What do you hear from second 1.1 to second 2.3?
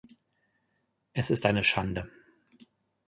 Es ist eine Schande.